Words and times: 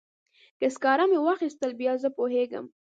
که 0.59 0.67
سکاره 0.75 1.05
مې 1.09 1.19
واخیستل 1.21 1.71
بیا 1.79 1.93
زه 2.03 2.09
پوهیږم. 2.17 2.65